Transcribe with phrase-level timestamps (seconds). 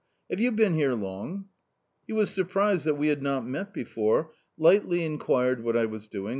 [0.31, 1.45] "Have you been here long?"
[2.07, 6.29] He was surprised that we had not met before, lightly inquired what I was doing?